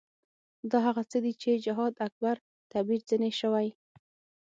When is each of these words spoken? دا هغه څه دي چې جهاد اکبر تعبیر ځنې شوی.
دا 0.71 0.77
هغه 0.87 1.03
څه 1.11 1.17
دي 1.23 1.33
چې 1.41 1.61
جهاد 1.65 1.93
اکبر 2.07 2.37
تعبیر 2.71 3.01
ځنې 3.09 3.31
شوی. 3.39 3.67